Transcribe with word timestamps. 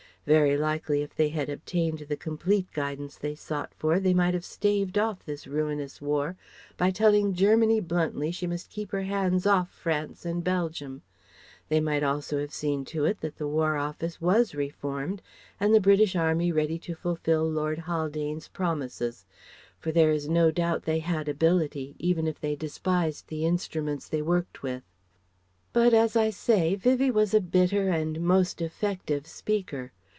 [Very 0.27 0.55
likely 0.55 1.01
if 1.01 1.15
they 1.15 1.29
had 1.29 1.49
obtained 1.49 1.97
the 2.07 2.15
complete 2.15 2.71
guidance 2.73 3.17
they 3.17 3.33
sought 3.33 3.73
for 3.73 3.99
they 3.99 4.13
might 4.13 4.35
have 4.35 4.45
staved 4.45 4.95
off 4.99 5.25
this 5.25 5.47
ruinous 5.47 5.99
war 5.99 6.37
by 6.77 6.91
telling 6.91 7.33
Germany 7.33 7.79
bluntly 7.79 8.29
she 8.29 8.45
must 8.45 8.69
keep 8.69 8.91
her 8.91 9.01
hands 9.01 9.47
off 9.47 9.71
France 9.71 10.23
and 10.23 10.43
Belgium; 10.43 11.01
they 11.69 11.79
might 11.79 12.03
also 12.03 12.39
have 12.39 12.53
seen 12.53 12.85
to 12.85 13.03
it 13.03 13.19
that 13.21 13.37
the 13.37 13.47
War 13.47 13.77
Office 13.77 14.21
was 14.21 14.53
reformed 14.53 15.23
and 15.59 15.73
the 15.73 15.81
British 15.81 16.15
army 16.15 16.51
ready 16.51 16.77
to 16.77 16.93
fulfil 16.93 17.49
Lord 17.49 17.79
Haldane's 17.79 18.47
promises; 18.47 19.25
for 19.79 19.91
there 19.91 20.11
is 20.11 20.29
no 20.29 20.51
doubt 20.51 20.83
they 20.83 20.99
had 20.99 21.27
ability 21.27 21.95
even 21.97 22.27
if 22.27 22.39
they 22.39 22.55
despised 22.55 23.27
the 23.27 23.43
instruments 23.43 24.07
they 24.07 24.21
worked 24.21 24.61
with.] 24.61 24.83
But 25.73 25.95
as 25.95 26.15
I 26.15 26.29
say, 26.29 26.75
Vivie 26.75 27.09
was 27.09 27.33
a 27.33 27.41
bitter 27.41 27.89
and 27.89 28.21
most 28.21 28.61
effective 28.61 29.25
speaker. 29.25 29.91